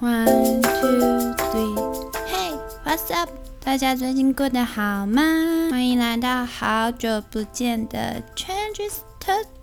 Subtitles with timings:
[0.00, 1.74] One two three,
[2.26, 2.52] Hey,
[2.84, 3.30] what's up？
[3.60, 5.22] 大家最近过得好吗？
[5.70, 8.98] 欢迎来到好久不见的 Changes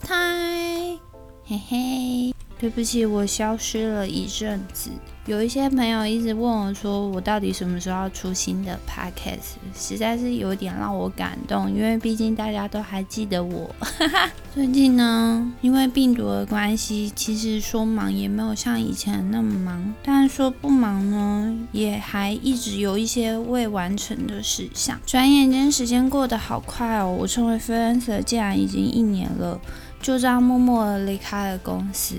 [0.02, 1.00] Time。
[1.46, 2.34] 嘿嘿，
[2.64, 4.90] 对不起，我消失了一阵子。
[5.26, 13.70] 有一些朋友一直问我，说我到底什么时候要出新的 podcast，实在是有点让我感动，因为毕竟大家都还记得我。
[14.56, 24.98] 最近呢，因为病毒的关系，其实说忙也没有像以前那么忙，但说不忙呢，也还一直有一些未完成的事项。
[25.06, 29.60] 转眼间，时间过得好快哦，我成为 freelancer 竟然已经一年了，
[30.02, 32.16] 就这样默默的离开了公司。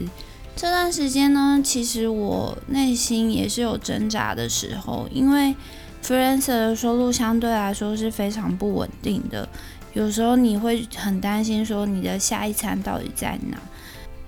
[0.56, 5.54] 这段时间呢，其实我内心也是有挣扎的时候，因为
[6.02, 9.48] freelancer 的收入相对来说是非常不稳定的，
[9.92, 13.58] 有时候你会很担心说你的下一餐到底在哪。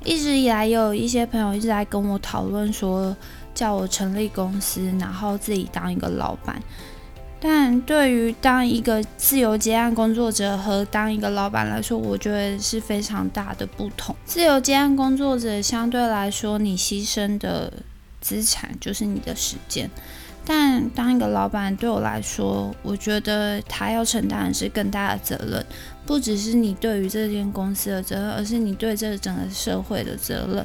[0.05, 3.16] 一直以来，有一些朋友一直在跟我讨论说，
[3.55, 6.61] 叫我成立公司，然后自己当一个老板。
[7.39, 14.16] 但对于当一个自由接案工作者和当一个老板来说，我觉得是非常大的不同。
[14.24, 17.71] 自由接案工作者相对来说，你牺牲的
[18.23, 19.87] 资产就是你的时间；
[20.47, 25.65] 但当一个老板，对我来说，我觉得他要承担的是更大的责任，
[26.07, 30.65] 不只是你对于这间公司的责任，而是你对这整个社会的责任。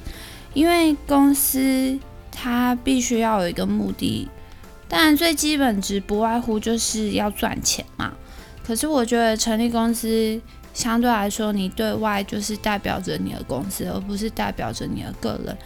[0.53, 1.99] 因为公司
[2.31, 4.27] 它必须要有一个目的。
[4.91, 8.11] 当然，最基本值不外乎就是要赚钱嘛。
[8.61, 10.37] 可是我觉得成立公司
[10.73, 15.57] 相对来说，你对外就是代表着你的公司，而不是代表着你的个人。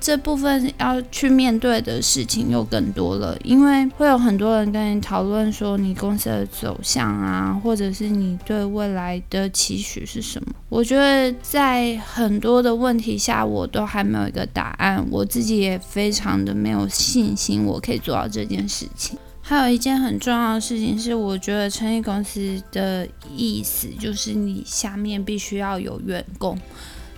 [0.00, 10.52] 这部分要去面对的事情又更多了，因为会有很多人跟你讨论说你公司的走向啊，或者是你对未来的期许是什么。
[10.70, 19.18] 我觉得在很多的问题下，我都还没有一个答案，我自己也非常的没有信心，我可以做到这件事情。
[19.42, 23.06] 还有一件很重要的事情是，我觉得成立公司的
[23.36, 26.56] 意思就是你下面必须要有员工。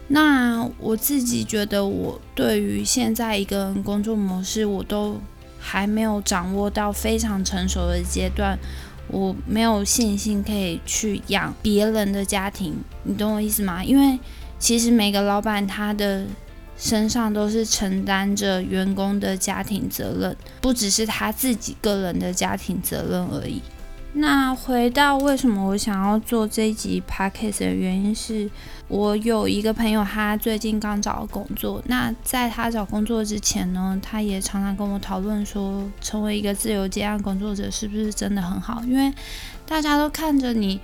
[0.09, 5.19] 那我自己觉得，我对于现在一个人工作模式，我都
[5.59, 8.59] 还没有掌握到非常成熟的阶段，
[9.09, 12.75] 我没有信心可以去养别人的家庭，
[13.05, 13.83] 你懂我意思吗？
[13.83, 14.19] 因为
[14.59, 16.27] 其实每个老板他的
[16.77, 23.63] 身上都是承担着员工的家庭责任，不只是他自己个人的家庭责任而已。
[24.15, 28.49] 那回到为什么我想要做这一集 podcast 的原因是，
[28.89, 31.83] 我有一个朋友，他最近刚找工作。
[31.87, 38.83] 那在他找工作之前呢，他也常常跟我讨论说，成为一个自由接案工作者是不是真的很好？
[38.87, 39.13] 因为
[39.67, 40.81] 大家都看着你。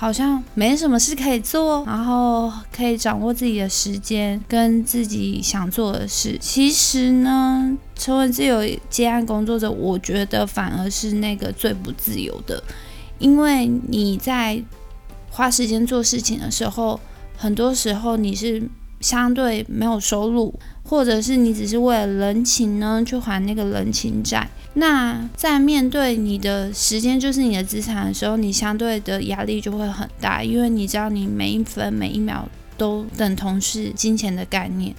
[0.00, 6.38] 好像没什么事可以做，然后可以掌握自己的时间跟自己想做的事。
[6.40, 12.62] 其实呢，成为自由接案工作者，我觉得反而是那个最不自由的，
[13.18, 14.62] 因为你在
[15.30, 16.98] 花时间做事情的时候，
[17.36, 18.66] 很多时候你是
[19.00, 20.54] 相对没有收入。
[20.82, 34.92] 或者是你只是为了人情呢去还那个人情债，那在面对你的时间就是你的资产的时候，你相对的压力就会很大，因为你知道你每一分每一秒都等同是金钱的概念。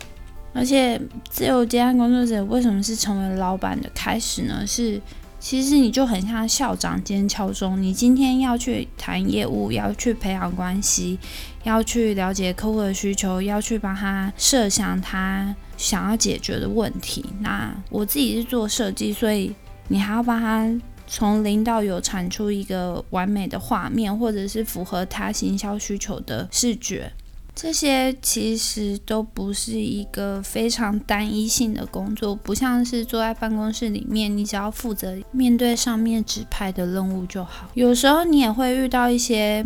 [0.53, 0.97] 而且
[1.29, 4.66] 自由接案工作者为什么是成为老板的开始呢？
[4.66, 5.01] 是
[5.41, 11.18] 其实你就很像校长兼敲钟，你今天要去谈业务，要去培养关系，
[11.63, 15.53] 要去了解客户的需求，要去帮他设想他。
[15.78, 19.51] 想要解决的问题，那我自己是做设计，所以
[19.88, 20.72] 你还要帮他
[21.07, 27.12] 从零到有产出一个完美的画面，或者是符合他行销需求的视觉，
[27.61, 37.69] 这些其实都不是一个非常单一性的工作，不像是坐在办公室里面，你只要负责面对上面指派的任务就好。
[37.75, 39.63] 有时候你也会遇到一些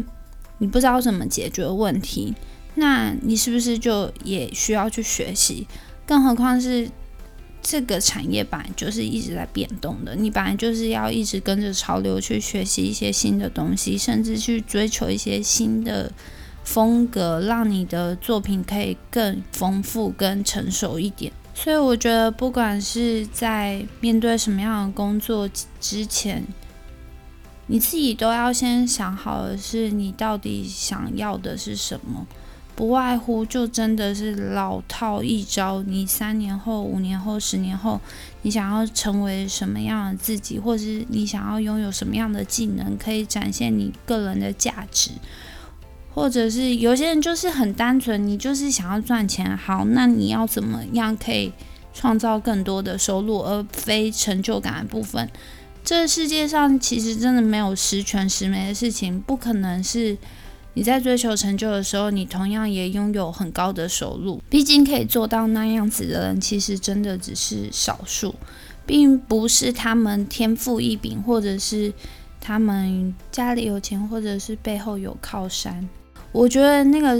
[0.58, 2.36] 你不知道怎么解决问题，
[2.74, 5.66] 那你是不是就也需要去学习？
[6.06, 6.90] 更何况是
[7.62, 16.12] 这个产业板就是一直在变动的，你本来就是要一直跟着潮流去学习一些新的东西，甚至去追求一些新的
[16.66, 21.32] 风格，让你的作品可以更丰富、更成熟一点。
[21.54, 26.44] 所以我觉得，不管是在面对什么样的工作之前，
[27.68, 32.28] 你自己都要先想好的是，你到底想要的是什么。
[32.76, 38.02] 不外乎就真的是老套一招，你三年后、五年后、十年后，
[38.42, 45.12] 你想要成为什么样的自己，或是你想要拥有什么样的技能，可以展现你个人的价值，
[46.16, 51.52] 或者是有些人就是很单纯，你就是想要赚钱，好，那你要怎么样可以
[51.94, 55.30] 创造更多的收入，而非成就感的部分。
[55.84, 60.18] 这世界上其实真的没有十全十美的事情，不可能是
[60.74, 64.42] 你在追求成就的时候，你同样也拥有很高的收入。
[64.50, 68.34] 毕竟可以做到那样子的人，其实真的只是少数，
[68.86, 71.94] 并不是他们天赋异禀，或者是
[72.40, 75.88] 他们家里有钱，或者是背后有靠山。
[76.36, 77.20] 我觉得那个。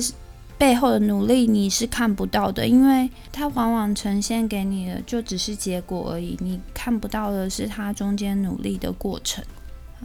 [0.58, 9.44] 背后的努力你是看不到的，因为它往往呈现给你的就只是结果而已，你看不到的是它中间努力的过程。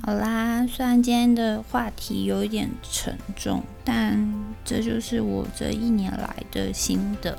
[0.03, 4.35] 好啦，虽然今天的话题有一点沉重，但
[4.65, 7.39] 这就是我这一年来的心得，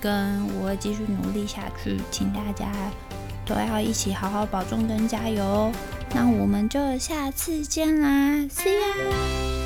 [0.00, 2.70] 跟我会继续努力下去，请大家
[3.44, 5.72] 都要一起好好保重跟加油哦。
[6.14, 9.63] 那我们就下次见啦，See you。